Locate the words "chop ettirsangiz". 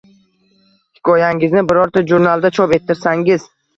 2.59-3.47